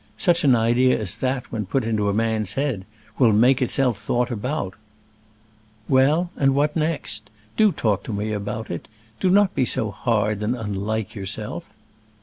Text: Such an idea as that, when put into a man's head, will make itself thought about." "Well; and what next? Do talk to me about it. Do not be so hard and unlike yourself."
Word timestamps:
Such 0.17 0.43
an 0.43 0.55
idea 0.55 0.99
as 0.99 1.13
that, 1.17 1.51
when 1.51 1.67
put 1.67 1.83
into 1.83 2.09
a 2.09 2.13
man's 2.15 2.53
head, 2.53 2.85
will 3.19 3.31
make 3.33 3.61
itself 3.61 3.99
thought 3.99 4.31
about." 4.31 4.73
"Well; 5.87 6.31
and 6.35 6.55
what 6.55 6.75
next? 6.75 7.29
Do 7.55 7.71
talk 7.71 8.01
to 8.05 8.11
me 8.11 8.31
about 8.31 8.71
it. 8.71 8.87
Do 9.19 9.29
not 9.29 9.53
be 9.53 9.63
so 9.63 9.91
hard 9.91 10.41
and 10.41 10.55
unlike 10.55 11.13
yourself." 11.13 11.69